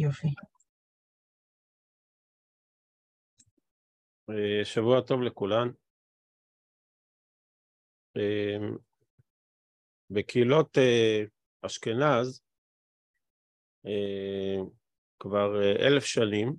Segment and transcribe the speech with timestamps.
[0.00, 0.28] יופי.
[4.30, 5.68] אה, שבוע טוב לכולן.
[8.16, 8.68] אה,
[10.10, 11.24] בקהילות אה,
[11.66, 12.42] אשכנז
[15.18, 15.48] כבר
[15.86, 16.56] אלף שנים,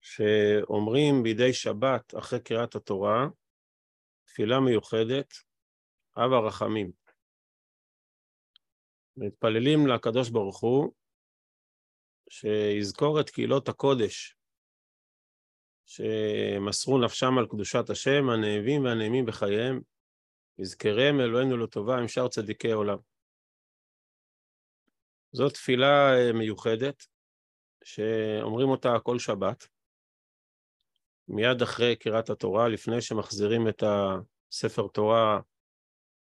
[0.00, 3.26] שאומרים בידי שבת אחרי קריאת התורה
[4.24, 5.32] תפילה מיוחדת,
[6.16, 6.92] אב הרחמים.
[9.16, 10.92] מתפללים לקדוש ברוך הוא
[12.30, 14.36] שיזכור את קהילות הקודש
[15.86, 19.80] שמסרו נפשם על קדושת השם, הנאבים והנעימים בחייהם,
[20.58, 22.98] יזכרם אלוהינו לטובה עם שאר צדיקי עולם.
[25.32, 27.06] זאת תפילה אה, מיוחדת,
[27.84, 29.66] שאומרים אותה כל שבת,
[31.28, 35.40] מיד אחרי קריאת התורה, לפני שמחזירים את הספר תורה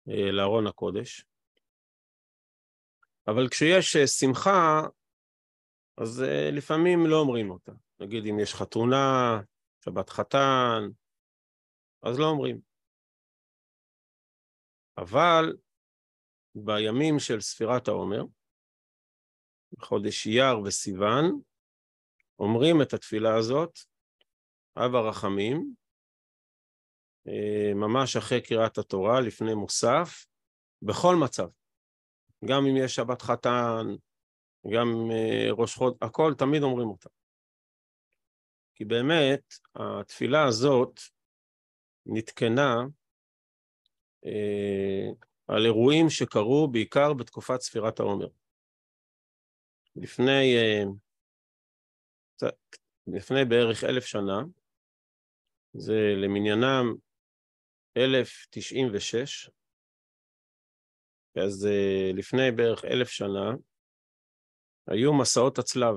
[0.10, 1.26] אה, לארון הקודש.
[3.27, 4.82] אבל כשיש אה, שמחה,
[6.02, 6.24] אז
[6.57, 7.71] לפעמים לא אומרים אותה.
[7.99, 9.40] נגיד אם יש חתונה,
[9.85, 10.82] שבת חתן,
[12.04, 12.62] אז לא אומרים.
[14.98, 15.58] אבל
[16.55, 18.24] בימים של ספירת העומר,
[19.71, 21.41] בחודש אייר וסיוון,
[22.40, 23.80] אומרים את התפילה הזאת,
[24.77, 25.74] אב הרחמים,
[27.27, 30.26] אה, ממש אחרי קריאת התורה, לפני מוסף,
[30.82, 31.48] בכל מצב.
[32.46, 33.86] גם אם יש שבת חתן,
[34.70, 37.09] גם אה, ראש חוד, הכל תמיד אומרים אותה.
[38.76, 40.99] כי באמת התפילה הזאת
[42.05, 42.76] נתקנה
[44.26, 45.09] אה,
[45.48, 48.27] על אירועים שקרו בעיקר בתקופת ספירת העומר.
[49.95, 50.84] לפני, אה,
[53.07, 54.41] לפני בערך אלף שנה,
[55.73, 56.96] זה למניינם
[57.98, 59.49] 1096,
[61.35, 63.51] אז אה, לפני בערך אלף שנה
[64.88, 65.96] היו מסעות הצלב.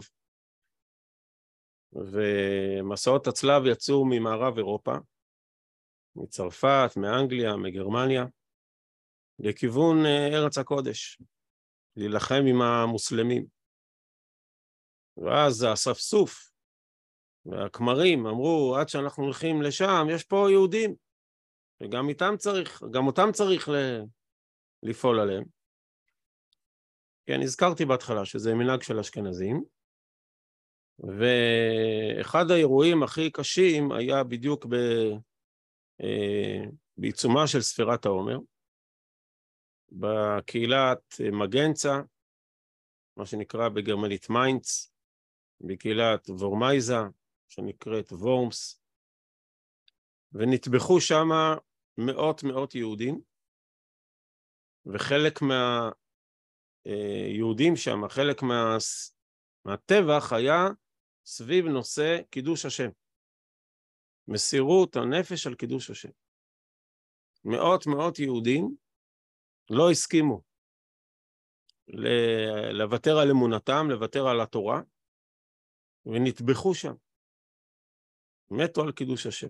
[1.92, 4.92] ומסעות הצלב יצאו ממערב אירופה,
[6.16, 8.24] מצרפת, מאנגליה, מגרמניה,
[9.38, 11.18] לכיוון אה, ארץ הקודש,
[11.96, 13.46] להילחם עם המוסלמים.
[15.16, 16.50] ואז האספסוף
[17.46, 20.94] והכמרים אמרו, עד שאנחנו הולכים לשם, יש פה יהודים,
[21.82, 23.68] וגם איתם צריך, גם אותם צריך
[24.82, 25.44] לפעול עליהם.
[27.26, 29.64] כן, הזכרתי בהתחלה שזה מנהג של אשכנזים,
[30.98, 34.74] ואחד האירועים הכי קשים היה בדיוק ב...
[36.00, 36.64] אה,
[36.96, 38.38] בעיצומה של ספירת העומר,
[39.92, 42.00] בקהילת מגנצה,
[43.16, 44.92] מה שנקרא בגרמנית מיינץ,
[45.60, 46.98] בקהילת וורמייזה,
[47.48, 48.80] שנקראת וורמס,
[50.32, 51.28] ונטבחו שם
[51.98, 53.20] מאות מאות יהודים,
[54.86, 56.03] וחלק מהיהודים
[56.86, 58.76] אה, שם, חלק מה...
[59.64, 60.64] מהטבח היה
[61.26, 62.88] סביב נושא קידוש השם.
[64.28, 66.08] מסירות הנפש על קידוש השם.
[67.44, 68.76] מאות מאות יהודים
[69.70, 70.42] לא הסכימו
[72.72, 74.80] לוותר על אמונתם, לוותר על התורה,
[76.06, 76.94] ונטבחו שם.
[78.50, 79.48] מתו על קידוש השם.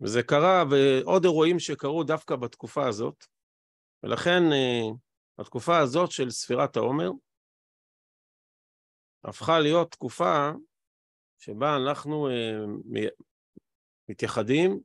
[0.00, 3.24] וזה קרה, ועוד אירועים שקרו דווקא בתקופה הזאת,
[4.02, 4.96] ולכן אה,
[5.38, 7.10] התקופה הזאת של ספירת העומר
[9.24, 10.50] הפכה להיות תקופה
[11.38, 13.10] שבה אנחנו אה,
[14.08, 14.80] מתייחדים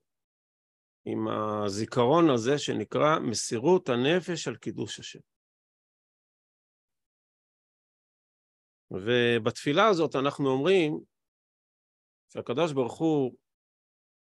[1.05, 5.19] עם הזיכרון הזה שנקרא מסירות הנפש על קידוש השם.
[8.91, 10.99] ובתפילה הזאת אנחנו אומרים
[12.33, 13.35] שהקדוש ברוך הוא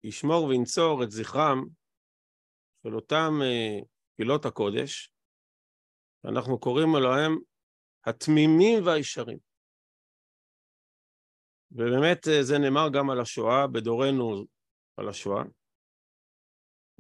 [0.05, 1.65] ישמור וינצור את זכרם
[2.83, 3.33] של אותם
[4.17, 5.16] קהילות אה, הקודש,
[6.23, 7.39] שאנחנו קוראים להם
[8.05, 9.39] התמימים והישרים.
[11.73, 14.45] ובאמת אה, זה נאמר גם על השואה, בדורנו
[14.97, 15.43] על השואה.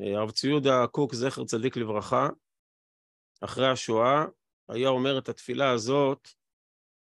[0.00, 2.28] אה, הרב צבי יהודה קוק, זכר צדיק לברכה,
[3.41, 4.25] אחרי השואה,
[4.69, 6.29] היה אומר את התפילה הזאת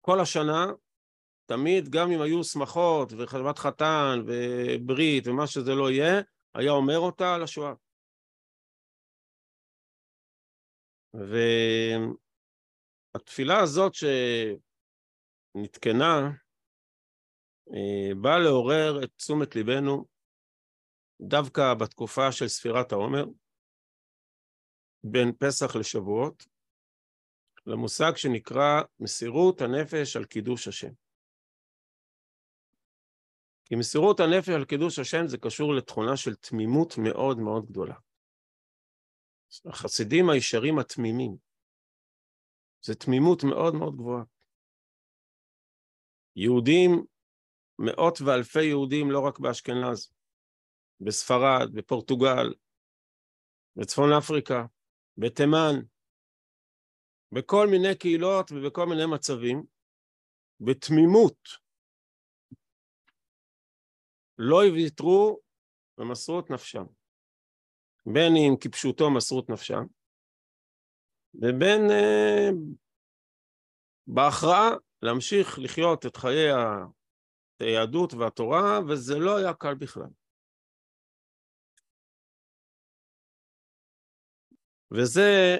[0.00, 0.66] כל השנה,
[1.46, 6.20] תמיד, גם אם היו שמחות וחלבת חתן וברית ומה שזה לא יהיה,
[6.54, 7.72] היה אומר אותה על השואה.
[13.14, 13.92] והתפילה הזאת
[15.54, 16.30] שנתקנה,
[17.74, 20.06] אה, בא לעורר את תשומת ליבנו
[21.20, 23.24] דווקא בתקופה של ספירת העומר,
[25.04, 26.46] בין פסח לשבועות,
[27.66, 30.92] למושג שנקרא מסירות הנפש על קידוש השם.
[33.64, 37.94] כי מסירות הנפש על קידוש השם זה קשור לתכונה של תמימות מאוד מאוד גדולה.
[39.66, 41.36] החסידים הישרים התמימים,
[42.82, 44.24] זה תמימות מאוד מאוד גבוהה.
[46.36, 46.90] יהודים,
[47.78, 50.12] מאות ואלפי יהודים, לא רק באשכנז,
[51.00, 52.54] בספרד, בפורטוגל,
[53.76, 54.66] בצפון אפריקה,
[55.16, 55.74] בתימן,
[57.32, 59.64] בכל מיני קהילות ובכל מיני מצבים,
[60.60, 61.48] בתמימות,
[64.38, 65.40] לא ויתרו
[65.98, 66.97] ומסרו את נפשם.
[68.12, 69.82] בין אם כפשוטו מסרו את נפשם,
[71.34, 72.48] ובין אה,
[74.06, 74.70] בהכרעה
[75.02, 76.48] להמשיך לחיות את חיי
[77.60, 80.10] היהדות והתורה, וזה לא היה קל בכלל.
[84.90, 85.56] וזה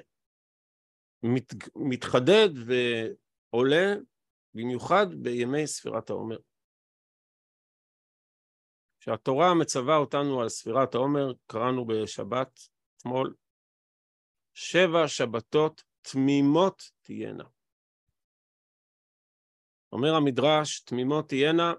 [1.23, 3.95] מת, מתחדד ועולה
[4.55, 6.39] במיוחד בימי ספירת העומר.
[9.09, 12.61] כשהתורה מצווה אותנו על ספירת העומר, קראנו בשבת
[12.97, 13.35] אתמול,
[14.55, 17.45] שבע שבתות תמימות תהיינה.
[19.93, 21.73] אומר המדרש, תמימות תהיינה,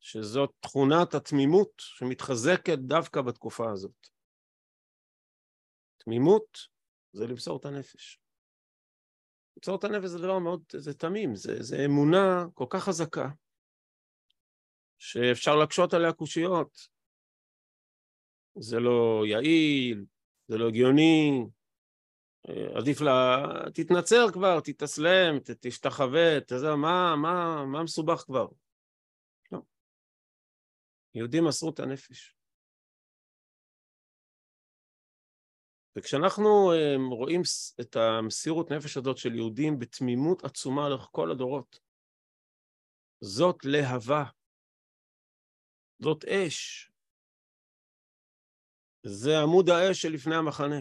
[0.00, 4.08] שזאת תכונת התמימות שמתחזקת דווקא בתקופה הזאת.
[5.96, 6.58] תמימות
[7.12, 8.20] זה למסור את הנפש.
[9.56, 13.28] למסור את הנפש זה דבר מאוד, זה תמים, זה, זה אמונה כל כך חזקה,
[15.02, 16.88] שאפשר להקשות עליה קושיות.
[18.58, 20.04] זה לא יעיל,
[20.48, 21.44] זה לא הגיוני,
[22.48, 23.12] אה, עדיף לה,
[23.74, 28.46] תתנצר כבר, תתאסלם, תשתחווה, תזה, מה, מה, מה מסובך כבר?
[29.52, 29.58] לא.
[31.14, 32.36] יהודים מסרו את הנפש.
[35.96, 37.42] וכשאנחנו אה, רואים
[37.80, 41.78] את המסירות נפש הזאת של יהודים בתמימות עצומה לאורך כל הדורות,
[43.20, 44.24] זאת להבה,
[46.02, 46.90] זאת אש,
[49.06, 50.80] זה עמוד האש שלפני המחנה.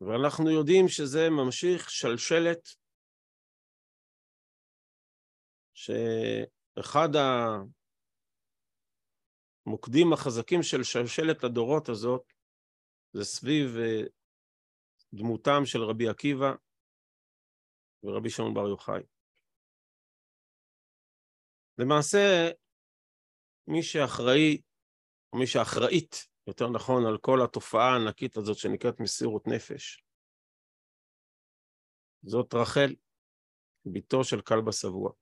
[0.00, 2.68] ואנחנו יודעים שזה ממשיך שלשלת
[5.74, 7.08] שאחד
[9.66, 12.32] המוקדים החזקים של שלשלת הדורות הזאת
[13.12, 14.02] זה סביב אה,
[15.12, 16.52] דמותם של רבי עקיבא
[18.04, 19.11] ורבי שמעון בר יוחאי.
[21.78, 22.50] למעשה,
[23.66, 24.60] מי שאחראי,
[25.32, 30.04] או מי שאחראית, יותר נכון, על כל התופעה הענקית הזאת שנקראת מסירות נפש,
[32.22, 32.94] זאת רחל,
[33.86, 35.12] בתו של כלבא שבוע.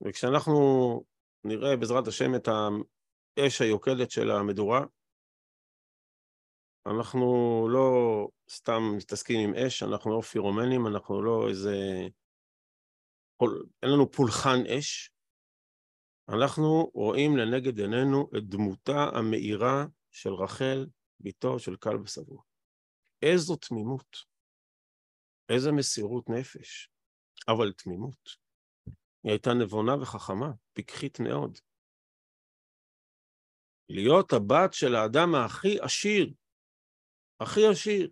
[0.00, 0.54] וכשאנחנו
[1.44, 4.80] נראה בעזרת השם את האש היוקדת של המדורה,
[6.86, 7.26] אנחנו
[7.72, 7.88] לא
[8.50, 11.76] סתם מתעסקים עם אש, אנחנו לא פירומנים, אנחנו לא איזה...
[13.82, 15.10] אין לנו פולחן אש,
[16.28, 20.86] אנחנו רואים לנגד עינינו את דמותה המאירה של רחל,
[21.20, 22.42] בתו של כלבא שבוע.
[23.22, 24.16] איזו תמימות,
[25.48, 26.90] איזו מסירות נפש,
[27.48, 28.46] אבל תמימות.
[29.22, 31.58] היא הייתה נבונה וחכמה, פיקחית מאוד.
[33.88, 36.34] להיות הבת של האדם הכי עשיר,
[37.40, 38.10] הכי עשיר.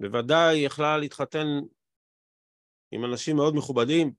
[0.00, 1.46] בוודאי יכלה להתחתן
[2.90, 4.14] עם אנשים מאוד מכובדים,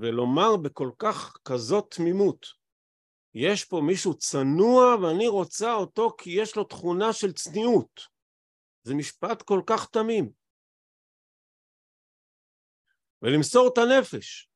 [0.00, 2.46] ולומר בכל כך כזאת תמימות,
[3.34, 8.00] יש פה מישהו צנוע ואני רוצה אותו כי יש לו תכונה של צניעות.
[8.82, 10.32] זה משפט כל כך תמים.
[13.22, 14.50] ולמסור את הנפש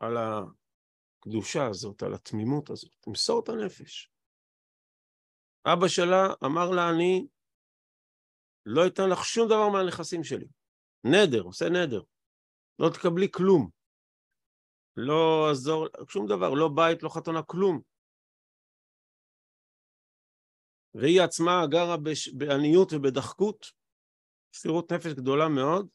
[0.00, 4.10] על הקדושה הזאת, על התמימות הזאת, למסור את הנפש.
[5.64, 7.26] אבא שלה אמר לה, אני
[8.66, 10.46] לא אתן לך שום דבר מהנכסים שלי.
[11.04, 12.02] נדר, עושה נדר.
[12.78, 13.70] לא תקבלי כלום.
[14.96, 17.80] לא עזור, שום דבר, לא בית, לא חתונה, כלום.
[20.94, 22.28] והיא עצמה גרה בש...
[22.28, 23.66] בעניות ובדחקות,
[24.54, 25.88] מסירות נפש גדולה מאוד,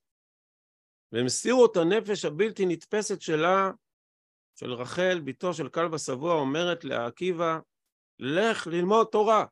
[1.12, 3.72] ומסירות הנפש הבלתי נתפסת שלה,
[4.56, 7.60] של רחל, בתו של כלבא שבוע, אומרת לעקיבא,
[8.20, 9.46] לך ללמוד תורה.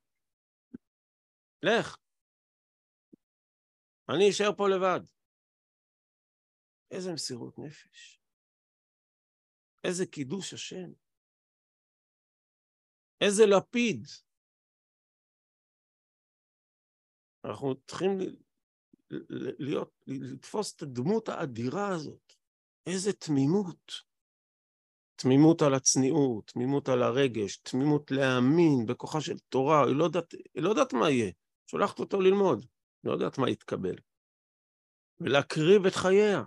[1.63, 1.97] לך.
[4.09, 5.01] אני אשאר פה לבד.
[6.91, 8.19] איזה מסירות נפש.
[9.83, 10.91] איזה קידוש השם.
[13.21, 14.07] איזה לפיד.
[17.45, 18.09] אנחנו צריכים
[19.59, 22.33] להיות, לתפוס את הדמות האדירה הזאת.
[22.85, 24.13] איזה תמימות.
[25.15, 30.63] תמימות על הצניעות, תמימות על הרגש, תמימות להאמין בכוחה של תורה, היא לא יודעת, היא
[30.63, 31.31] לא יודעת מה יהיה,
[31.67, 32.65] שולחת אותו ללמוד,
[33.03, 33.95] לא יודעת מה יתקבל.
[35.19, 36.41] ולהקריב את חייה.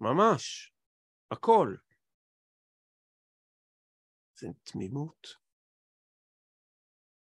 [0.00, 0.72] ממש,
[1.30, 1.76] הכל.
[4.34, 5.26] זה תמימות.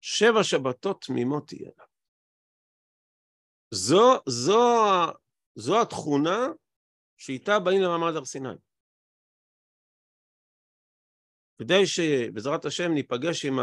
[0.00, 1.84] שבע שבתות תמימות תהיינה.
[3.74, 4.62] זו, זו,
[5.54, 6.40] זו התכונה
[7.16, 8.56] שאיתה באים למעמד הר סיני.
[11.58, 13.54] כדי שבעזרת השם ניפגש עם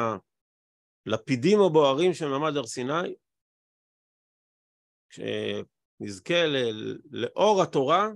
[1.07, 3.15] הלפידים הבוערים של מעמד הר סיני,
[5.09, 6.45] כשנזכה
[7.11, 8.07] לאור התורה,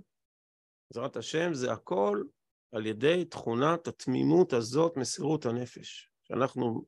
[0.90, 2.24] בעזרת השם, זה הכל
[2.72, 6.10] על ידי תכונת התמימות הזאת, מסירות הנפש.
[6.24, 6.86] שאנחנו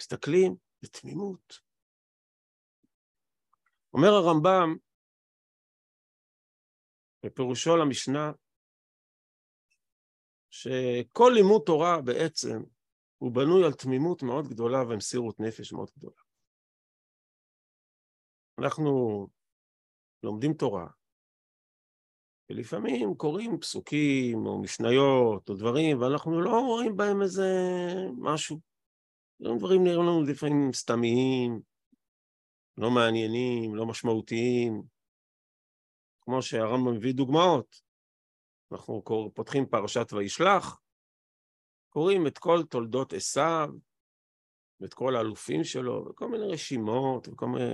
[0.00, 1.60] מסתכלים בתמימות.
[3.92, 4.76] אומר הרמב"ם
[7.24, 8.32] בפירושו למשנה,
[10.50, 12.62] שכל לימוד תורה בעצם
[13.18, 16.22] הוא בנוי על תמימות מאוד גדולה ומסירות נפש מאוד גדולה.
[18.58, 19.26] אנחנו
[20.26, 20.86] לומדים תורה,
[22.50, 27.48] ולפעמים קוראים פסוקים או משניות או דברים, ואנחנו לא רואים בהם איזה
[28.18, 28.60] משהו.
[29.40, 31.60] דברים נראים לנו לפעמים סתמיים,
[32.78, 34.82] לא מעניינים, לא משמעותיים,
[36.20, 37.82] כמו שהרמב"ם מביא דוגמאות.
[38.72, 39.02] אנחנו
[39.34, 40.80] פותחים פרשת וישלח,
[41.88, 43.68] קוראים את כל תולדות עשיו,
[44.80, 47.64] ואת כל האלופים שלו, וכל מיני רשימות, וכל מיני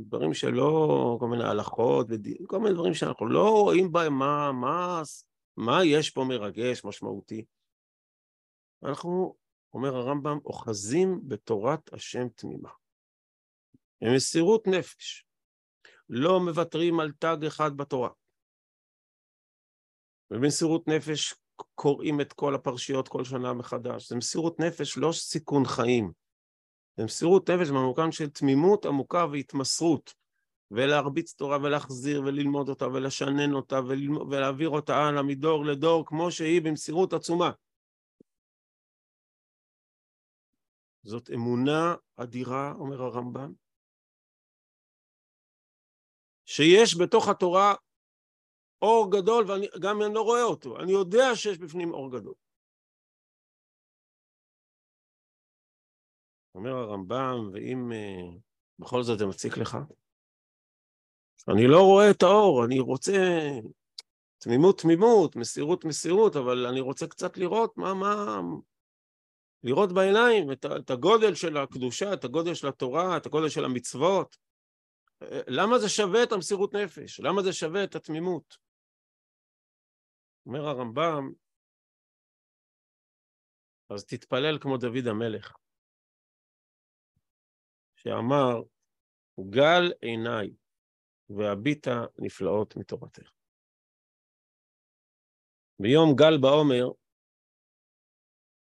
[0.00, 2.06] דברים שלא, כל מיני הלכות,
[2.44, 5.02] וכל מיני דברים שאנחנו לא רואים בהם מה, מה,
[5.56, 7.44] מה יש פה מרגש, משמעותי.
[8.84, 9.34] אנחנו,
[9.74, 12.70] אומר הרמב"ם, אוחזים בתורת השם תמימה.
[14.00, 15.24] במסירות נפש.
[16.08, 18.10] לא מוותרים על תג אחד בתורה.
[20.30, 21.34] במסירות נפש
[21.74, 24.08] קוראים את כל הפרשיות כל שנה מחדש.
[24.08, 26.12] זה מסירות נפש, לא סיכון חיים.
[26.96, 30.14] זה מסירות נפש במובן של תמימות עמוקה והתמסרות,
[30.70, 36.62] ולהרביץ תורה ולהחזיר וללמוד אותה ולשנן אותה וללמוד, ולהעביר אותה הלאה מדור לדור כמו שהיא
[36.62, 37.50] במסירות עצומה.
[41.02, 43.52] זאת אמונה אדירה, אומר הרמב"ם,
[46.46, 47.74] שיש בתוך התורה
[48.82, 52.34] אור גדול, וגם אני לא רואה אותו, אני יודע שיש בפנים אור גדול.
[56.54, 58.38] אומר הרמב"ם, ואם uh,
[58.78, 59.78] בכל זאת זה מציק לך,
[61.48, 63.12] אני לא רואה את האור, אני רוצה
[64.38, 68.40] תמימות תמימות, מסירות מסירות, אבל אני רוצה קצת לראות מה, מה,
[69.62, 74.36] לראות בעיניים את, את הגודל של הקדושה, את הגודל של התורה, את הגודל של המצוות.
[75.46, 77.20] למה זה שווה את המסירות נפש?
[77.20, 78.67] למה זה שווה את התמימות?
[80.48, 81.32] אומר הרמב"ם,
[83.90, 85.56] אז תתפלל כמו דוד המלך,
[87.96, 88.62] שאמר,
[89.50, 90.50] גל עיניי
[91.30, 93.30] והביטה נפלאות מתורתך.
[95.82, 96.86] ביום גל בעומר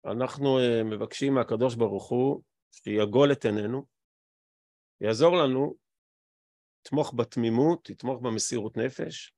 [0.05, 3.87] אנחנו אה, מבקשים מהקדוש ברוך הוא שיגול את עינינו,
[5.01, 5.75] יעזור לנו,
[6.81, 9.33] יתמוך בתמימות, יתמוך במסירות נפש,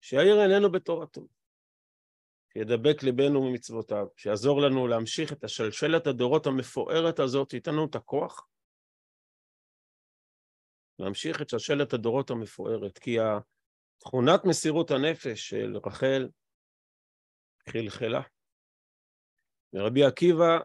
[0.00, 1.41] שיאיר עינינו בתורתו.
[2.52, 8.48] שידבק ליבנו ממצוותיו, שיעזור לנו להמשיך את השלשלת הדורות המפוארת הזאת, שייתן לנו את הכוח
[10.98, 13.16] להמשיך את שלשלת הדורות המפוארת, כי
[13.98, 16.28] תכונת מסירות הנפש של רחל
[17.68, 18.20] חלחלה.
[19.72, 20.58] ורבי עקיבא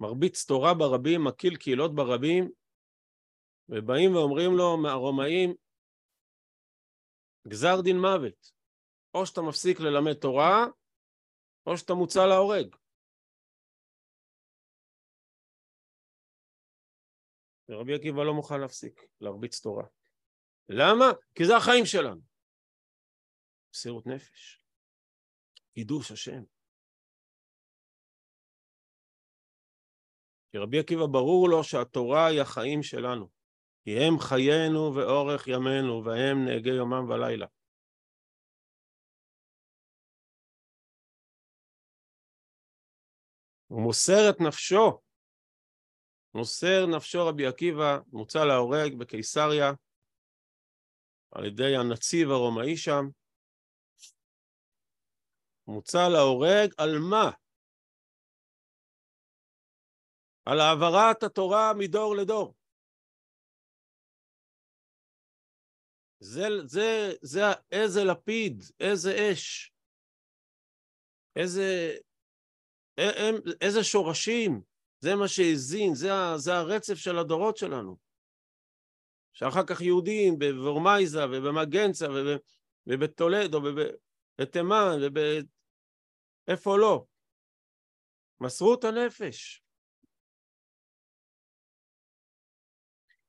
[0.00, 2.50] מרביץ תורה ברבים, מקיל קהילות ברבים,
[3.68, 5.54] ובאים ואומרים לו מהרומאים,
[7.48, 8.61] גזר דין מוות.
[9.14, 10.66] או שאתה מפסיק ללמד תורה,
[11.66, 12.76] או שאתה מוצא להורג.
[17.68, 19.84] ורבי עקיבא לא מוכן להפסיק להרביץ תורה.
[20.68, 21.04] למה?
[21.34, 22.20] כי זה החיים שלנו.
[23.74, 24.62] מסירות נפש,
[25.74, 26.42] קידוש השם.
[30.52, 33.28] כי רבי עקיבא ברור לו שהתורה היא החיים שלנו.
[33.84, 37.46] כי הם חיינו ואורך ימינו, והם נהגי יומם ולילה.
[43.72, 45.00] הוא מוסר את נפשו,
[46.34, 49.70] מוסר נפשו רבי עקיבא, מוצא להורג בקיסריה
[51.30, 53.04] על ידי הנציב הרומאי שם,
[55.66, 57.30] מוצא להורג על מה?
[60.44, 62.54] על העברת התורה מדור לדור.
[66.20, 67.40] זה, זה, זה
[67.72, 69.72] איזה לפיד, איזה אש,
[71.36, 71.96] איזה
[73.02, 74.62] הם, איזה שורשים,
[75.00, 77.96] זה מה שהזין, זה, זה הרצף של הדורות שלנו.
[79.32, 82.06] שאחר כך יהודים בוורמייזה ובמגנצה
[82.86, 85.18] ובטולדו ובתימן וב...
[86.48, 87.04] איפה לא?
[88.40, 89.64] מסרו את הנפש.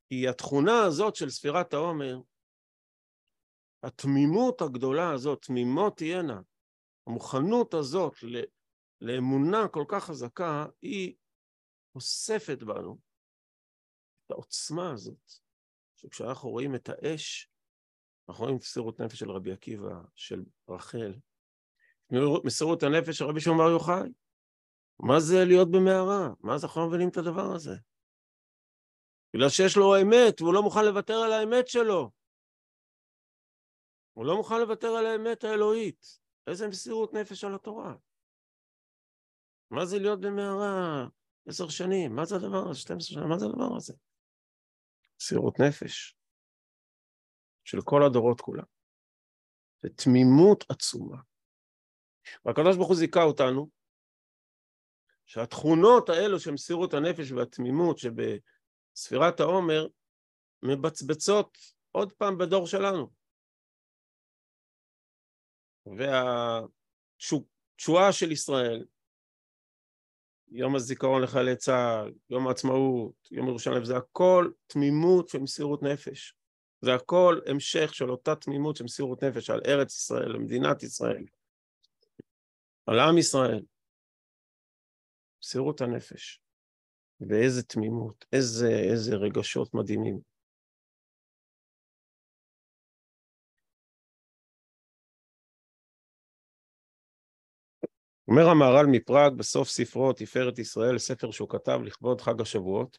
[0.10, 2.18] כי התכונה הזאת של ספירת העומר,
[3.84, 6.42] התמימות הגדולה הזאת, תמימות תהיינה,
[7.08, 8.14] המוכנות הזאת
[9.04, 11.16] לאמונה כל כך חזקה, היא
[11.96, 12.98] אוספת בנו
[14.26, 15.32] את העוצמה הזאת,
[15.96, 17.50] שכשאנחנו רואים את האש,
[18.30, 21.14] אנחנו רואים את מסירות נפש של רבי עקיבא, של רחל,
[22.44, 24.10] מסירות הנפש של רבי שמעון בר יוחאי.
[25.00, 26.30] מה זה להיות במערה?
[26.40, 27.76] מה זה אנחנו לא מבינים את הדבר הזה?
[29.34, 32.12] בגלל שיש לו אמת, והוא לא מוכן לוותר על האמת שלו.
[34.14, 36.20] הוא לא מוכן לוותר על האמת האלוהית.
[36.48, 37.96] איזה מסירות נפש על התורה.
[39.74, 41.08] מה זה להיות במערה
[41.48, 42.16] עשר שנים?
[42.16, 42.80] מה זה הדבר הזה?
[42.80, 43.28] 12 שנה?
[43.28, 43.94] מה זה הדבר הזה?
[45.20, 46.18] מסירות נפש
[47.64, 48.64] של כל הדורות כולם.
[49.84, 51.18] ותמימות עצומה.
[52.46, 53.70] והקדוש ברוך הוא זיכה אותנו
[55.26, 59.88] שהתכונות האלו של מסירות הנפש והתמימות שבספירת העומר
[60.64, 61.58] מבצבצות
[61.92, 63.12] עוד פעם בדור שלנו.
[67.20, 68.86] והתשואה של ישראל,
[70.56, 76.36] יום הזיכרון לחיילי צה"ל, יום העצמאות, יום ירושלים, זה הכל תמימות של מסירות נפש.
[76.82, 81.26] זה הכל המשך של אותה תמימות של מסירות נפש על ארץ ישראל, למדינת ישראל,
[82.86, 83.64] על עם ישראל.
[85.44, 86.42] מסירות הנפש.
[87.22, 90.33] ואיזה תמימות, איזה, איזה רגשות מדהימים.
[98.28, 102.98] אומר המהר"ל מפראג בסוף ספרו תפארת ישראל, ספר שהוא כתב לכבוד חג השבועות.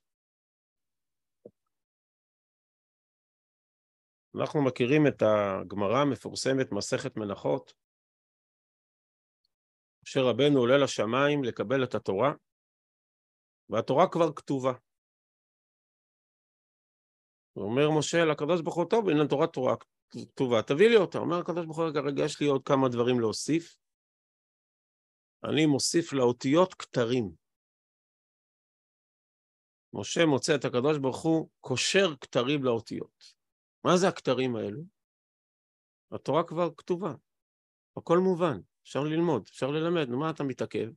[4.41, 7.73] אנחנו מכירים את הגמרא המפורסמת מסכת מנחות,
[10.05, 12.33] משה רבנו עולה לשמיים לקבל את התורה,
[13.71, 14.73] והתורה כבר כתובה.
[17.57, 19.75] ואומר משה לקדוש ברוך הוא, טוב, הנה התורה תורה
[20.11, 21.19] כתובה, תביא לי אותה.
[21.19, 23.84] אומר הקדוש ברוך הוא, רגע, רגע, יש לי עוד כמה דברים להוסיף.
[25.49, 27.35] אני מוסיף לאותיות כתרים.
[29.93, 33.35] משה מוצא את הקדוש ברוך הוא קושר כתרים לאותיות.
[33.85, 34.83] מה זה הכתרים האלו?
[36.13, 37.15] התורה כבר כתובה,
[37.97, 38.61] הכל מובן.
[38.83, 40.89] אפשר ללמוד, אפשר ללמד, נו מה אתה מתעכב?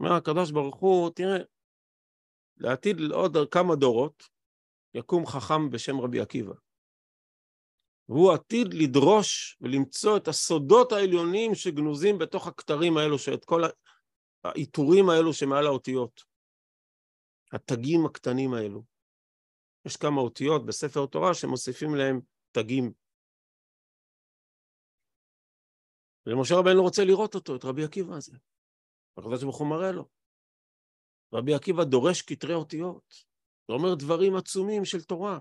[0.00, 1.38] אומר הקדוש ברוך הוא, תראה,
[2.56, 4.28] לעתיד עוד כמה דורות
[4.94, 6.54] יקום חכם בשם רבי עקיבא.
[8.08, 13.62] והוא עתיד לדרוש ולמצוא את הסודות העליונים שגנוזים בתוך הכתרים האלו, שאת כל
[14.44, 16.24] העיטורים האלו שמעל האותיות.
[17.52, 18.84] התגים הקטנים האלו.
[19.84, 22.20] יש כמה אותיות בספר תורה שמוסיפים להם
[22.52, 22.92] תגים
[26.26, 28.36] ומשה רבנו רוצה לראות אותו, את רבי עקיבא הזה.
[29.18, 30.08] הקדוש ברוך מראה לו.
[31.32, 33.14] רבי עקיבא דורש כתרי אותיות.
[33.68, 35.38] זה אומר דברים עצומים של תורה.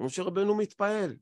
[0.00, 1.16] ומשה רבנו מתפעל.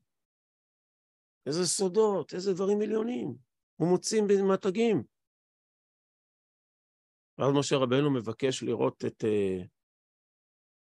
[1.45, 3.35] איזה סודות, איזה דברים עליונים.
[3.75, 5.03] הוא מוצאים במתגים.
[7.37, 9.63] ואז משה רבנו מבקש לראות את, אה,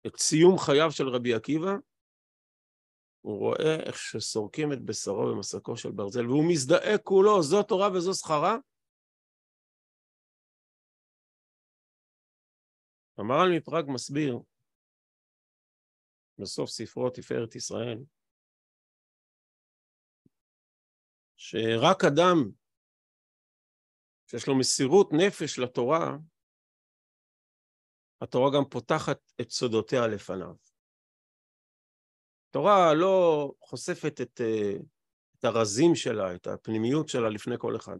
[0.08, 1.74] את סיום חייו של רבי עקיבא,
[3.22, 8.14] הוא רואה איך שסורקים את בשרו במסקו של ברזל, והוא מזדעק כולו, זו תורה וזו
[8.14, 8.58] שכרה.
[13.18, 14.40] המהר"ל מפראג מסביר
[16.40, 17.98] בסוף ספרו תפארת ישראל,
[21.48, 22.52] שרק אדם
[24.28, 26.18] שיש לו מסירות נפש לתורה,
[28.22, 30.56] התורה גם פותחת את סודותיה לפניו.
[32.50, 34.78] התורה לא חושפת את, אה,
[35.40, 37.98] את הרזים שלה, את הפנימיות שלה לפני כל אחד.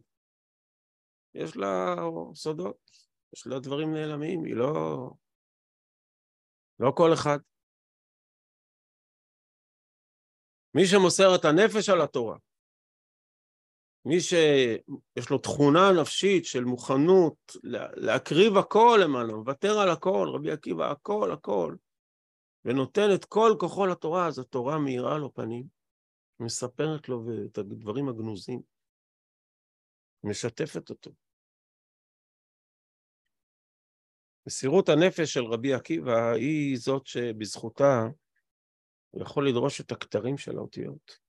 [1.34, 1.96] יש לה
[2.36, 2.90] סודות,
[3.34, 5.10] יש לה דברים נעלמים, היא לא...
[6.80, 7.38] לא כל אחד.
[10.76, 12.38] מי שמוסר את הנפש על התורה,
[14.06, 17.36] מי שיש לו תכונה נפשית של מוכנות
[17.96, 21.76] להקריב הכל למענו, לוותר על הכל, רבי עקיבא, הכל, הכל,
[22.66, 25.68] ונותן את כל כוחו לתורה, אז התורה מאירה לו פנים,
[26.40, 28.62] מספרת לו את הדברים הגנוזים,
[30.24, 31.12] משתפת אותו.
[34.48, 38.08] מסירות הנפש של רבי עקיבא היא זאת שבזכותה
[39.12, 41.25] הוא יכול לדרוש את הכתרים של האותיות.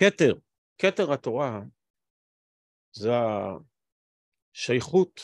[0.00, 0.38] כתר,
[0.78, 1.60] כתר התורה
[2.92, 3.10] זה
[4.54, 5.20] השייכות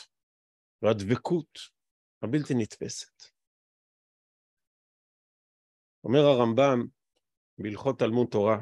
[0.81, 1.59] והדבקות
[2.21, 3.23] הבלתי נתפסת.
[6.03, 6.87] אומר הרמב"ם
[7.57, 8.57] בהלכות תלמוד תורה,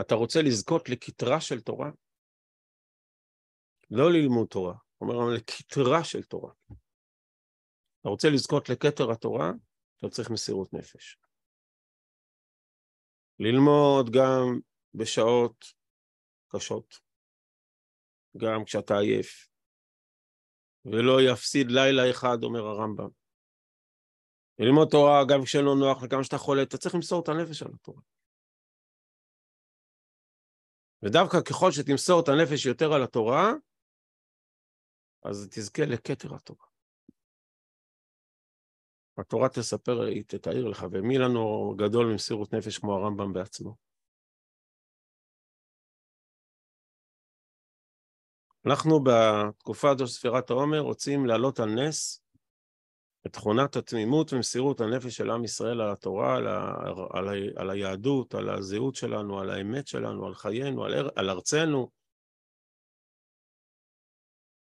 [0.00, 1.90] אתה רוצה לזכות לכתרה של תורה?
[3.90, 6.52] לא ללמוד תורה, אומר לכתרה של תורה.
[8.00, 9.50] אתה רוצה לזכות לכתר התורה,
[9.98, 11.18] אתה צריך מסירות נפש.
[13.38, 14.60] ללמוד גם
[14.94, 15.64] בשעות
[16.48, 16.94] קשות,
[18.36, 19.48] גם כשאתה עייף,
[20.84, 23.08] ולא יפסיד לילה אחד, אומר הרמב"ם.
[24.58, 28.02] ללמוד תורה גם כשלא נוח וגם כשאתה חולה, אתה צריך למסור את הנפש על התורה.
[31.02, 33.52] ודווקא ככל שתמסור את הנפש יותר על התורה,
[35.24, 36.66] אז תזכה לכתר התורה.
[39.18, 43.91] התורה תספר, היא תתאר לך, ומי לנו גדול ממסירות נפש כמו הרמב"ם בעצמו.
[48.66, 52.22] אנחנו בתקופה הזו של ספירת העומר רוצים להעלות על נס
[53.26, 56.74] את תכונת התמימות ומסירות הנפש של עם ישראל על התורה, על, ה,
[57.10, 61.90] על, ה, על היהדות, על הזהות שלנו, על האמת שלנו, על חיינו, על, על ארצנו.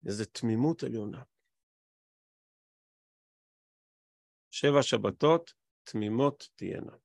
[0.06, 1.24] איזו תמימות עליונה.
[4.52, 6.96] שבע שבתות תמימות תהיינה.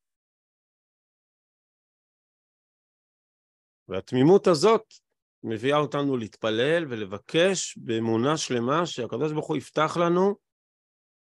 [3.89, 4.95] והתמימות הזאת
[5.45, 10.37] מביאה אותנו להתפלל ולבקש באמונה שלמה שהקדוש ברוך הוא יפתח לנו,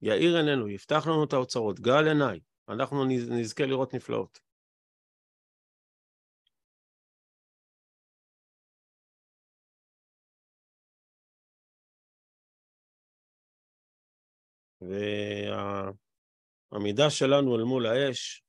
[0.02, 4.40] יאיר עינינו, יפתח לנו את האוצרות, גל עיניי, אנחנו נזכה לראות נפלאות.
[16.70, 18.44] והעמידה שלנו אל מול האש,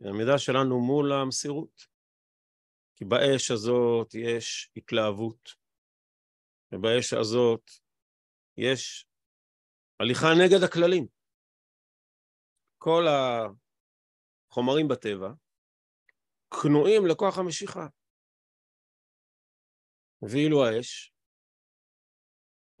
[0.00, 1.93] העמידה שלנו מול המסירות.
[2.96, 5.50] כי באש הזאת יש התלהבות,
[6.72, 7.70] ובאש הזאת
[8.56, 9.06] יש
[10.00, 11.06] הליכה נגד הכללים.
[12.78, 13.04] כל
[14.50, 15.28] החומרים בטבע
[16.62, 17.86] כנועים לכוח המשיכה.
[20.22, 21.14] ואילו האש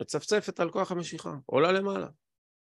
[0.02, 2.06] מצפצפת על כוח המשיכה, עולה למעלה.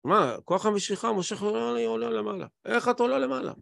[0.05, 1.43] מה, כוח המשיכה מושך
[1.87, 2.47] עולה למעלה.
[2.65, 3.53] איך את עולה למעלה?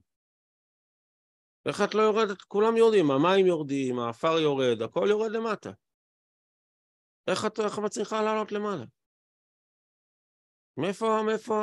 [1.68, 2.42] איך את לא יורדת?
[2.42, 5.70] כולם יורדים, המים יורדים, האפר יורד, הכל יורד למטה.
[7.30, 8.84] איך את, איך מצליחה לעלות למעלה?
[10.76, 11.60] מאיפה, מאיפה,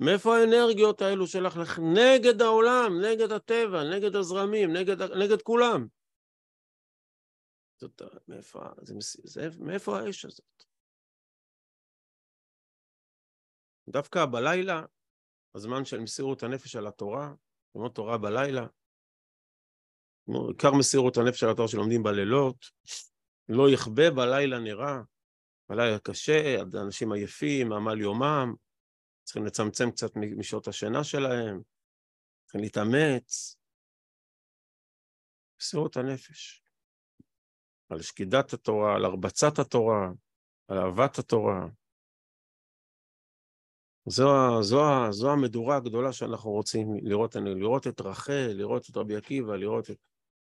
[0.00, 5.86] מאיפה האנרגיות האלו שלך לך נגד העולם, נגד הטבע, נגד הזרמים, נגד, נגד כולם?
[7.76, 10.64] זאת, מאיפה, זה, זה, מאיפה האש הזאת?
[13.88, 14.82] דווקא בלילה,
[15.54, 17.34] הזמן של מסירות הנפש על התורה,
[17.74, 18.66] ללמוד תורה בלילה,
[20.28, 22.64] עיקר מסירות הנפש על התורה שלומדים בלילות,
[23.48, 25.00] לא יכבה בלילה נראה,
[25.68, 28.54] בלילה קשה, אנשים עייפים, עמל יומם,
[29.24, 31.60] צריכים לצמצם קצת משעות השינה שלהם,
[32.44, 33.56] צריכים להתאמץ.
[35.60, 36.64] מסירות הנפש.
[37.88, 40.10] על שקידת התורה, על הרבצת התורה,
[40.68, 41.66] על אהבת התורה.
[44.06, 49.56] זו, זו, זו המדורה הגדולה שאנחנו רוצים לראות, לראות את רחל, לראות את רבי עקיבא,
[49.56, 49.98] לראות את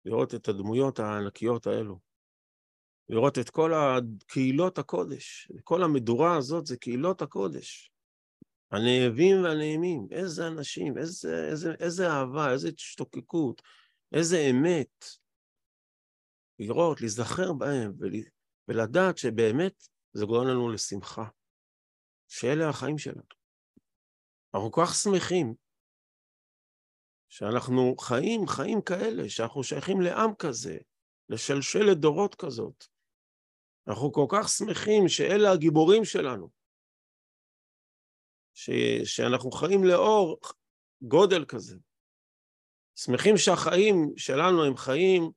[0.08, 1.98] לראות את הדמויות הענקיות האלו,
[3.08, 7.92] לראות את כל הקהילות הקודש, כל המדורה הזאת זה קהילות הקודש.
[8.70, 13.62] הנאבים והנעימים, איזה אנשים, איזה, איזה, איזה אהבה, איזה השתוקקות,
[14.12, 15.04] איזה אמת.
[16.58, 18.12] לראות, להיזכר בהם ול,
[18.68, 21.24] ולדעת שבאמת זה גורם לנו לשמחה,
[22.28, 23.22] שאלה החיים שלנו.
[24.54, 25.54] אנחנו כל כך שמחים
[27.28, 30.78] שאנחנו חיים חיים כאלה, שאנחנו שייכים לעם כזה,
[31.28, 32.84] לשלשלת דורות כזאת.
[33.88, 36.48] אנחנו כל כך שמחים שאלה הגיבורים שלנו,
[38.54, 38.70] ש...
[39.04, 40.38] שאנחנו חיים לאור
[41.02, 41.76] גודל כזה.
[42.96, 45.30] שמחים שהחיים שלנו הם חיים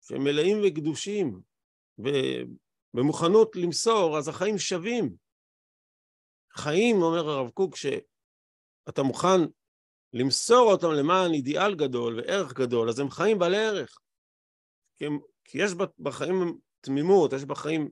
[0.00, 1.40] שהם מלאים וקדושים,
[1.98, 5.16] ובמוכנות למסור, אז החיים שווים.
[6.56, 9.40] חיים, אומר הרב קוק, שאתה מוכן
[10.12, 13.98] למסור אותם למען אידיאל גדול וערך גדול, אז הם חיים בעלי ערך.
[14.96, 17.90] כי, הם, כי יש בחיים תמימות, יש בחיים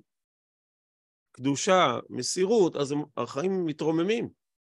[1.33, 4.29] קדושה, מסירות, אז הם, החיים מתרוממים.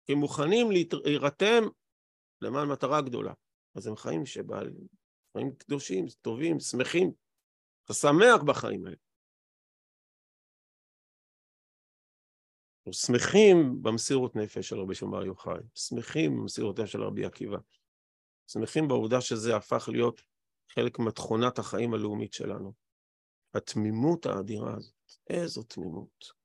[0.06, 1.64] כי הם מוכנים להירתם
[2.40, 3.32] למען מטרה גדולה.
[3.74, 4.72] אז הם חיים שבעל...
[5.32, 7.12] חיים קדושים, טובים, שמחים.
[7.84, 8.96] אתה שמח בחיים האלה.
[12.86, 17.58] אנחנו שמחים במסירות נפש של רבי בר יוחאי, שמחים במסירות נפש של רבי עקיבא,
[18.46, 20.22] שמחים בעובדה שזה הפך להיות
[20.74, 22.72] חלק מתכונת החיים הלאומית שלנו.
[23.54, 24.94] התמימות האדירה הזאת,
[25.30, 26.41] איזו תמימות.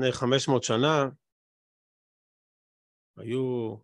[0.00, 1.08] לפני 500 שנה
[3.16, 3.76] היו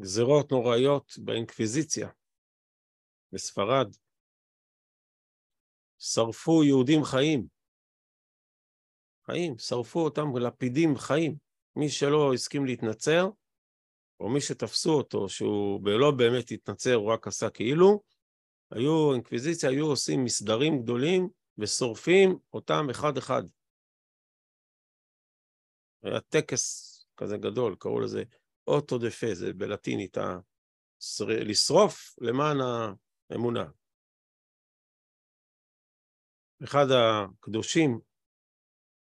[0.00, 2.08] גזרות נוראיות באינקוויזיציה
[3.32, 3.94] בספרד.
[5.98, 7.46] שרפו יהודים חיים.
[9.26, 11.36] חיים, שרפו אותם לפידים חיים.
[11.76, 13.26] מי שלא הסכים להתנצר,
[14.20, 18.02] או מי שתפסו אותו שהוא לא באמת התנצר, הוא רק עשה כאילו,
[18.70, 23.42] היו, אינקוויזיציה היו עושים מסדרים גדולים ושורפים אותם אחד-אחד.
[26.02, 28.22] היה טקס כזה גדול, קראו לזה
[28.66, 30.16] אוטו דה פה, זה בלטינית,
[31.28, 32.56] לשרוף למען
[33.30, 33.64] האמונה.
[36.64, 38.00] אחד הקדושים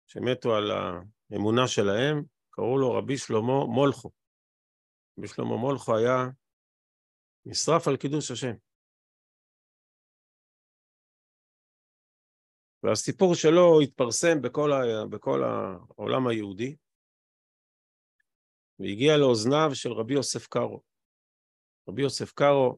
[0.08, 4.12] שמתו על האמונה שלהם, קראו לו רבי שלמה מולכו.
[5.18, 6.18] רבי שלמה מולכו היה
[7.46, 8.54] נשרף על קידוש השם.
[12.84, 15.06] והסיפור שלו התפרסם בכל, ה...
[15.10, 16.76] בכל העולם היהודי,
[18.80, 20.82] והגיע לאוזניו של רבי יוסף קארו.
[21.88, 22.78] רבי יוסף קארו,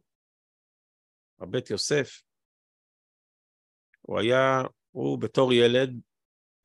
[1.39, 2.21] הבית יוסף,
[4.01, 5.89] הוא היה, הוא בתור ילד,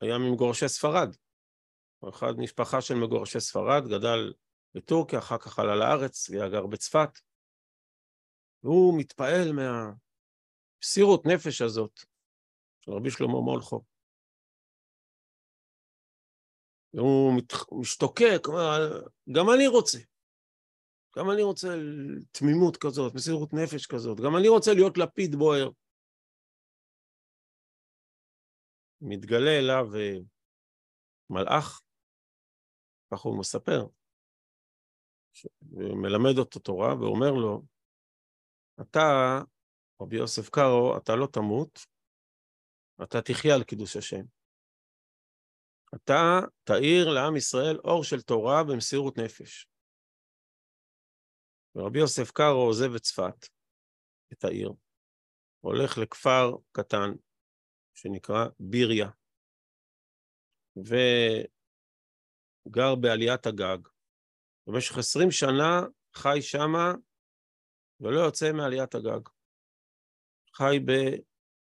[0.01, 1.15] היה ממגורשי ספרד.
[1.99, 4.33] הוא אחד משפחה של מגורשי ספרד, גדל
[4.75, 7.09] בטורקיה, אחר כך עלה לארץ, היה גר בצפת.
[8.63, 11.99] והוא מתפעל מהמסירות נפש הזאת
[12.81, 13.94] של רבי שלמה מולכו.
[16.95, 17.33] והוא
[17.81, 19.97] משתוקק, אומר, גם אני רוצה.
[21.17, 21.67] גם אני רוצה
[22.31, 24.17] תמימות כזאת, מסירות נפש כזאת.
[24.17, 25.69] גם אני רוצה להיות לפיד בוער.
[29.01, 30.17] מתגלה אליו אה,
[31.29, 31.81] מלאך,
[33.11, 33.87] כך הוא מספר,
[35.61, 37.61] ומלמד אותו תורה, ואומר לו,
[38.81, 38.99] אתה,
[40.01, 41.79] רבי יוסף קארו, אתה לא תמות,
[43.03, 44.34] אתה תחיה על קידוש השם.
[45.95, 49.67] אתה תאיר לעם ישראל אור של תורה במסירות נפש.
[51.75, 53.47] ורבי יוסף קארו עוזב את צפת,
[54.33, 54.71] את העיר,
[55.59, 57.09] הולך לכפר קטן
[57.93, 59.09] שנקרא ביריה,
[60.77, 61.45] וגר
[63.01, 63.87] בעליית הגג.
[64.67, 65.81] במשך עשרים שנה
[66.13, 66.93] חי שמה
[67.99, 69.29] ולא יוצא מעליית הגג.
[70.53, 70.91] חי ב...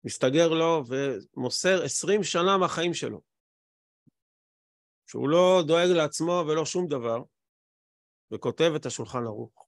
[0.05, 3.32] מסתגר לו ומוסר עשרים שנה מהחיים שלו.
[5.13, 7.19] שהוא לא דואג לעצמו ולא שום דבר,
[8.31, 9.67] וכותב את השולחן ערוך.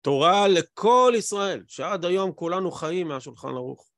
[0.00, 3.90] תורה לכל ישראל, שעד היום כולנו חיים מהשולחן ערוך.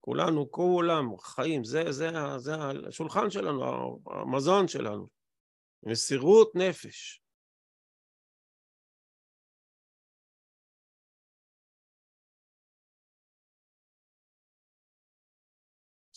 [0.00, 2.52] כולנו, כולם חיים, זה, זה, זה
[2.88, 5.08] השולחן שלנו, המזון שלנו.
[5.82, 7.21] מסירות נפש.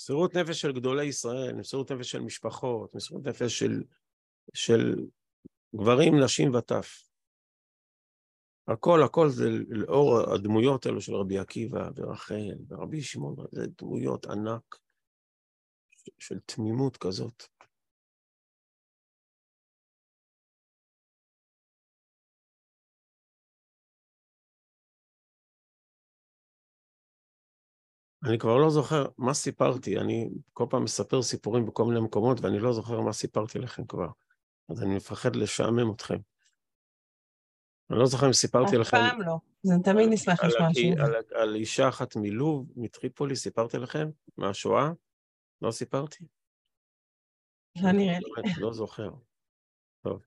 [0.05, 3.83] מסירות נפש של גדולי ישראל, מסירות נפש של משפחות, מסירות נפש של,
[4.53, 4.95] של
[5.75, 7.09] גברים, נשים וטף.
[8.67, 14.75] הכל, הכל זה לאור הדמויות האלו של רבי עקיבא ורחל ורבי שמעון, זה דמויות ענק
[16.19, 17.43] של תמימות כזאת.
[28.25, 32.59] אני כבר לא זוכר מה סיפרתי, אני כל פעם מספר סיפורים בכל מיני מקומות ואני
[32.59, 34.07] לא זוכר מה סיפרתי לכם כבר,
[34.69, 36.17] אז אני מפחד לשעמם אתכם.
[37.89, 38.97] אני לא זוכר אם סיפרתי לכם...
[38.97, 40.99] אף פעם לא, זה תמיד נשמח לשמוע שוב.
[41.35, 44.09] על אישה אחת מלוב, מטריפולי, סיפרתי לכם?
[44.37, 44.91] מהשואה?
[45.61, 46.25] לא סיפרתי?
[47.81, 48.51] לא נראה לי.
[48.57, 49.09] לא זוכר.
[50.01, 50.25] טוב.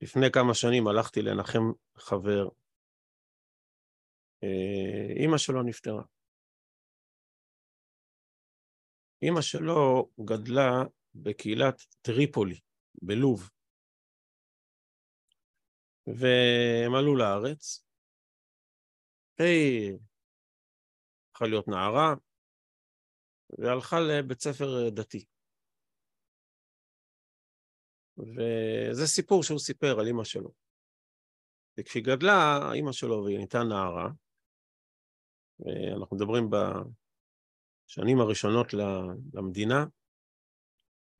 [0.00, 2.48] לפני כמה שנים הלכתי לנחם חבר,
[4.42, 6.02] אה, אימא שלו נפטרה.
[9.22, 12.60] אימא שלו גדלה בקהילת טריפולי,
[13.02, 13.50] בלוב.
[16.06, 17.84] והם עלו לארץ.
[19.38, 19.98] היא
[21.30, 22.14] הפכה להיות נערה,
[23.58, 25.24] והלכה לבית ספר דתי.
[28.18, 30.52] וזה סיפור שהוא סיפר על אימא שלו.
[31.78, 34.08] וכשהיא גדלה, אימא שלו, והיא נהייתה נערה,
[35.60, 36.50] ואנחנו מדברים
[37.88, 38.74] בשנים הראשונות
[39.34, 39.86] למדינה,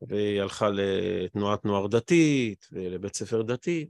[0.00, 3.88] והיא הלכה לתנועת נוער דתית ולבית ספר דתי,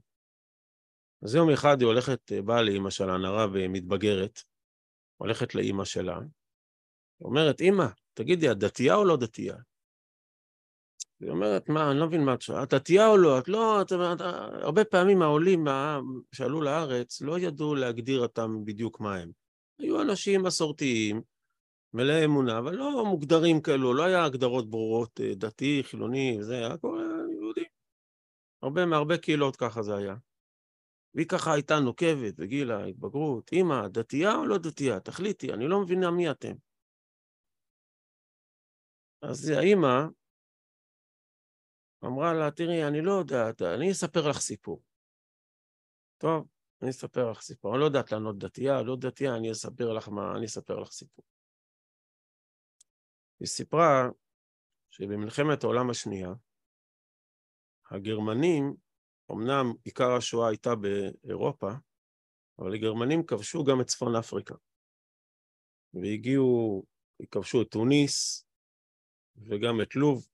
[1.23, 4.43] אז יום אחד היא הולכת, אה, באה לאימא שלה, נערה ומתבגרת,
[5.17, 6.19] הולכת לאימא שלה,
[7.21, 9.57] אומרת, אימא, תגידי, את דתייה או לא דתייה?
[11.21, 13.39] היא אומרת, מה, אני לא מבין מה את שואלת, את דתייה או לא?
[13.39, 14.21] את לא, את, את,
[14.63, 15.65] הרבה פעמים העולים
[16.33, 19.31] שעלו לארץ לא ידעו להגדיר אותם בדיוק מה הם.
[19.79, 21.23] היו אנשים מסורתיים,
[21.99, 26.79] מלא אמונה, אבל לא מוגדרים כאלו, לא היה הגדרות ברורות, אה, דתי, חילוני, זה היה
[26.79, 27.65] כל יהודי.
[28.63, 30.15] הרבה, מהרבה קהילות ככה זה היה.
[31.15, 35.01] והיא ככה הייתה נוקבת בגיל ההתבגרות, אמא, דתייה או לא דתייה?
[35.01, 36.53] תחליטי, אני לא מבינה מי אתם.
[39.23, 40.07] אז האמא
[42.05, 44.83] אמרה לה, תראי, אני לא יודעת, אני אספר לך סיפור.
[46.19, 46.49] טוב,
[46.83, 47.73] אני אספר לך סיפור.
[47.73, 51.25] אני לא יודעת לענות דתייה, לא דתייה, אני אספר לך מה, אני אספר לך סיפור.
[53.41, 54.09] היא סיפרה
[54.91, 56.33] שבמלחמת העולם השנייה,
[57.91, 58.75] הגרמנים,
[59.33, 61.71] אמנם עיקר השואה הייתה באירופה,
[62.59, 64.55] אבל הגרמנים כבשו גם את צפון אפריקה.
[65.95, 66.85] והגיעו,
[67.31, 68.47] כבשו את טוניס
[69.37, 70.29] וגם את לוב,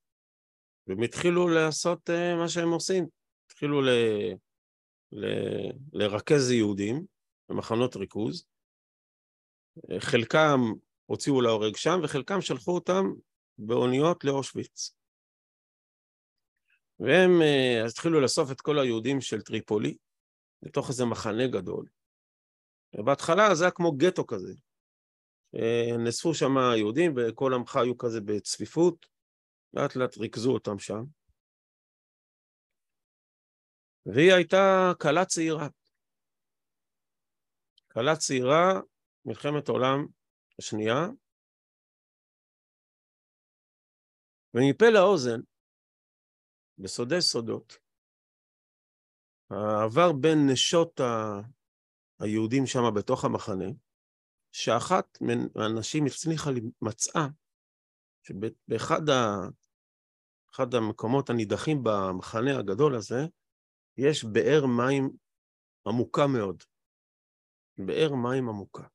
[0.87, 3.07] והם התחילו לעשות uh, מה שהם עושים.
[3.47, 3.89] התחילו ל...
[5.13, 5.27] ל...
[5.93, 7.07] לרכז יהודים
[7.49, 8.47] במחנות ריכוז.
[9.99, 10.61] חלקם
[11.07, 13.05] הוציאו להורג שם, וחלקם שלחו אותם
[13.59, 14.95] באוניות לאושוויץ.
[17.01, 19.97] והם uh, התחילו לאסוף את כל היהודים של טריפולי
[20.63, 21.87] לתוך איזה מחנה גדול.
[22.95, 24.53] ובהתחלה זה היה כמו גטו כזה.
[25.57, 29.07] Uh, נאספו שם יהודים וכל עמך היו כזה בצפיפות,
[29.75, 31.05] לאט לאט ריכזו אותם שם.
[34.07, 35.69] והיא הייתה כלה צעירה.
[37.93, 38.81] כלה צעירה,
[39.25, 40.07] מלחמת העולם
[40.59, 41.01] השנייה,
[44.55, 45.41] ומפה לאוזן,
[46.79, 47.79] בסודי סודות,
[49.51, 51.05] העבר בין נשות ה...
[52.21, 53.71] היהודים שם בתוך המחנה,
[54.53, 56.51] שאחת מהנשים הצליחה,
[56.83, 57.27] מצאה,
[58.23, 59.49] שבאחד ה...
[60.51, 63.21] אחד המקומות הנידחים במחנה הגדול הזה,
[63.97, 65.11] יש באר מים
[65.87, 66.63] עמוקה מאוד.
[67.79, 68.94] באר מים עמוקה.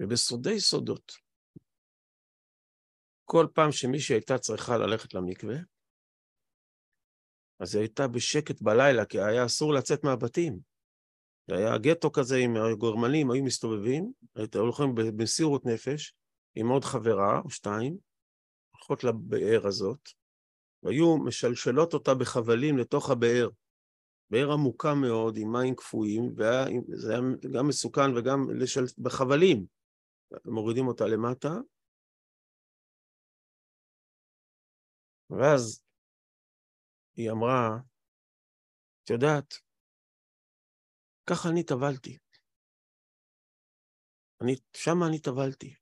[0.00, 1.12] ובסודי סודות,
[3.24, 5.56] כל פעם שמישהי הייתה צריכה ללכת למקווה,
[7.60, 10.58] אז היא הייתה בשקט בלילה, כי היה אסור לצאת מהבתים.
[11.48, 16.14] זה היה גטו כזה עם הגרמנים, היו מסתובבים, היו הולכים במסירות נפש,
[16.54, 17.96] עם עוד חברה או שתיים,
[18.70, 20.08] הולכות לבאר הזאת,
[20.82, 23.48] והיו משלשלות אותה בחבלים לתוך הבאר.
[24.30, 27.20] באר עמוקה מאוד, עם מים קפואים, וזה היה
[27.52, 28.84] גם מסוכן וגם לשל...
[28.98, 29.75] בחבלים.
[30.44, 31.48] מורידים אותה למטה,
[35.30, 35.84] ואז
[37.16, 37.78] היא אמרה,
[39.04, 39.54] את יודעת,
[41.30, 42.18] ככה אני טבלתי.
[44.42, 45.74] אני, שם אני טבלתי.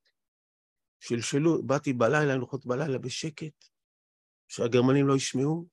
[1.01, 3.65] שלשלו, באתי בלילה, לוחות בלילה בשקט,
[4.49, 5.69] שהגרמנים לא ישמעו,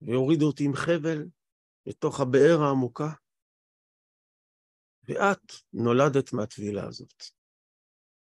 [0.00, 1.18] והורידו אותי עם חבל
[1.86, 3.10] לתוך הבאר העמוקה,
[5.02, 7.39] ואת נולדת מהטבילה הזאת.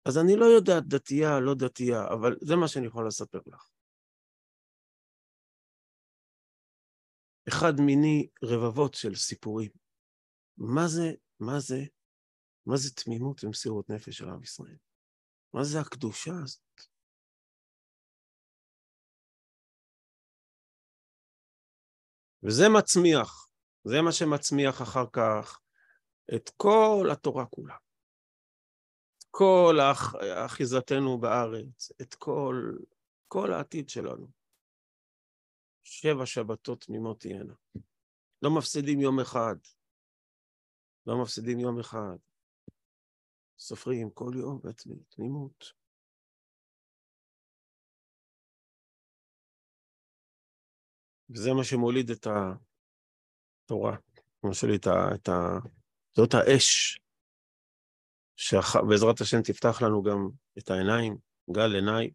[0.05, 3.69] אז אני לא יודעת דתייה, לא דתייה, אבל זה מה שאני יכול לספר לך.
[7.47, 9.71] אחד מיני רבבות של סיפורים.
[10.57, 11.79] מה זה, מה זה,
[12.65, 14.77] מה זה תמימות ומסירות נפש של עם ישראל?
[15.53, 16.81] מה זה הקדושה הזאת?
[22.43, 23.47] וזה מצמיח,
[23.83, 25.59] זה מה שמצמיח אחר כך
[26.35, 27.75] את כל התורה כולה.
[29.37, 29.75] כל
[30.45, 32.55] אחיזתנו בארץ, את כל,
[33.27, 34.27] כל העתיד שלנו.
[35.83, 37.53] שבע שבתות תמימות תהיינה.
[38.41, 39.55] לא מפסידים יום אחד.
[41.07, 42.17] לא מפסידים יום אחד.
[43.59, 45.73] סופרים כל יום בתמימות.
[51.29, 52.27] וזה מה שמוליד את
[53.65, 53.97] התורה,
[54.41, 55.15] כמו שלי, את ה...
[55.15, 55.29] את.
[56.15, 56.99] זאת האש,
[58.35, 61.17] שבעזרת השם תפתח לנו גם את העיניים,
[61.51, 62.11] גל עיניי,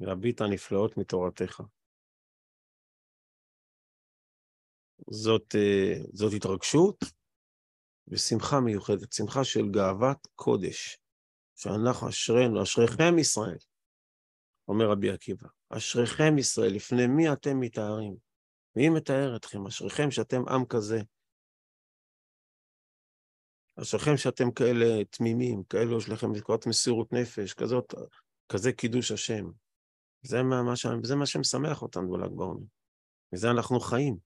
[0.00, 1.60] להביט הנפלאות מתורתך.
[5.10, 7.04] זאת, אה, זאת התרגשות
[8.08, 10.98] ושמחה מיוחדת, שמחה של גאוות קודש,
[11.56, 13.58] שאנחנו אשרינו, אשריכם ישראל,
[14.68, 18.16] אומר רבי עקיבא, אשריכם ישראל, לפני מי אתם מתארים?
[18.76, 19.66] מי מתאר אתכם?
[19.66, 21.00] אשריכם שאתם עם כזה.
[23.80, 27.94] אשריכם שאתם כאלה תמימים, כאלו יש לכם נקודת מסירות נפש, כזאת,
[28.52, 29.44] כזה קידוש השם.
[30.22, 30.86] זה מה, ש...
[31.02, 32.66] זה מה שמשמח אותנו בל"ג בעומר.
[33.32, 34.16] מזה אנחנו חיים.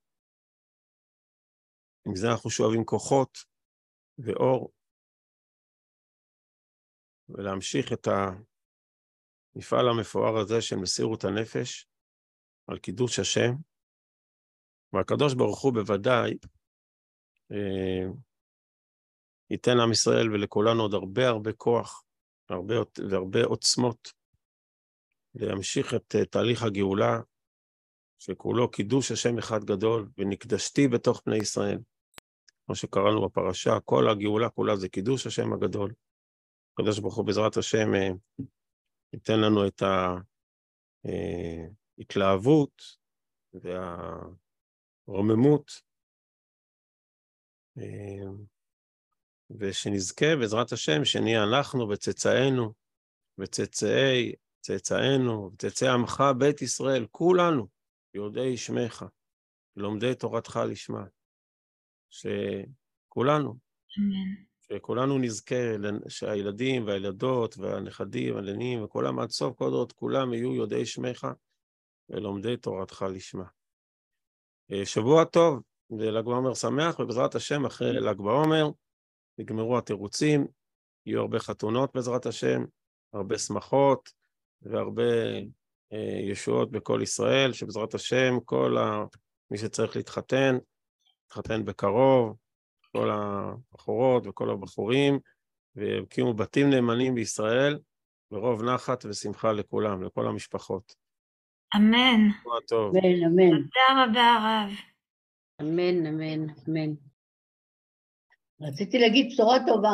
[2.07, 3.37] מזה אנחנו שואבים כוחות
[4.17, 4.71] ואור,
[7.29, 8.07] ולהמשיך את
[9.55, 11.87] המפעל המפואר הזה של מסירות הנפש
[12.67, 13.51] על קידוש השם,
[14.93, 16.37] והקדוש ברוך הוא בוודאי
[17.51, 18.07] אה,
[19.49, 22.03] ייתן לעם ישראל ולכולנו עוד הרבה הרבה כוח
[22.49, 22.75] והרבה,
[23.09, 24.13] והרבה עוצמות
[25.35, 27.19] להמשיך את אה, תהליך הגאולה,
[28.19, 31.79] שכולו קידוש השם אחד גדול, ונקדשתי בתוך בני ישראל.
[32.65, 35.93] כמו שקראנו בפרשה, כל הגאולה כולה זה קידוש השם הגדול.
[36.73, 38.09] הקדוש ברוך הוא בעזרת השם אה,
[39.13, 39.81] ייתן לנו את
[41.97, 42.81] ההתלהבות
[45.07, 45.71] והרוממות,
[47.77, 48.27] אה,
[49.51, 52.73] ושנזכה בעזרת השם שנהיה אנחנו וצאצאינו
[53.37, 57.67] וצאצאי צאצאינו וצאצאי עמך בית ישראל, כולנו,
[58.13, 59.05] יודעי שמך,
[59.75, 61.03] לומדי תורתך לשמה.
[62.09, 63.55] שכולנו.
[64.61, 65.55] שכולנו נזכה
[66.07, 71.27] שהילדים והילדות והנכדים והנינים וכולם עד סוף כל דורות, כולם יהיו יודעי שמך
[72.09, 73.45] ולומדי תורתך לשמה.
[74.71, 78.69] אה, שבוע טוב ול"ג בעומר שמח, ובעזרת השם אחרי ל"ג בעומר
[79.37, 80.47] נגמרו התירוצים,
[81.05, 82.63] יהיו הרבה חתונות בעזרת השם,
[83.13, 84.09] הרבה שמחות
[84.61, 85.03] והרבה
[85.93, 89.03] אה, ישועות בכל ישראל, שבעזרת השם כל ה...
[89.51, 90.57] מי שצריך להתחתן,
[91.25, 92.37] יתחתן בקרוב,
[92.91, 95.19] כל הבחורות וכל הבחורים,
[95.75, 97.79] ויקימו בתים נאמנים בישראל,
[98.31, 100.95] ברוב נחת ושמחה לכולם, לכל המשפחות.
[101.75, 102.21] אמן.
[102.73, 103.57] אמן, אמן.
[103.63, 104.71] תודה רבה, הרב.
[105.61, 107.06] אמן, אמן, אמן.
[108.61, 109.93] רציתי להגיד בשורה טובה.